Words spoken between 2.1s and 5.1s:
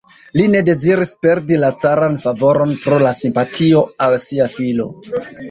favoron pro la simpatio al sia filo.